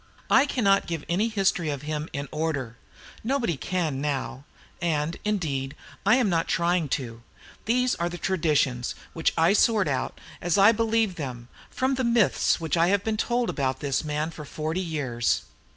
I 0.31 0.47
cannot 0.47 0.87
give 0.87 1.05
any 1.07 1.27
history 1.27 1.69
of 1.69 1.83
him 1.83 2.09
in 2.11 2.27
order; 2.31 2.75
nobody 3.23 3.55
can 3.55 4.01
now; 4.01 4.45
and, 4.81 5.15
indeed, 5.23 5.75
I 6.07 6.15
am 6.15 6.27
not 6.27 6.47
trying 6.47 6.89
to. 6.97 7.21
These 7.65 7.93
are 7.93 8.09
the 8.09 8.17
traditions, 8.17 8.95
which 9.13 9.31
I 9.37 9.53
sort 9.53 9.87
out, 9.87 10.19
as 10.41 10.57
I 10.57 10.71
believe 10.71 11.17
them, 11.17 11.49
from 11.69 11.93
the 11.93 12.03
myths 12.03 12.59
which 12.59 12.73
have 12.73 13.03
been 13.03 13.15
told 13.15 13.47
about 13.47 13.79
this 13.79 14.03
man 14.03 14.31
for 14.31 14.43
forty 14.43 14.81
years. 14.81 15.43